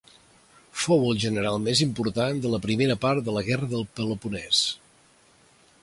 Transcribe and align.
Fou 0.85 1.03
el 1.09 1.19
general 1.23 1.59
més 1.67 1.83
important 1.85 2.41
de 2.47 2.53
la 2.55 2.61
primera 2.65 2.97
part 3.05 3.25
de 3.29 3.37
la 3.37 3.45
Guerra 3.51 3.71
del 3.75 3.87
Peloponès. 4.01 4.65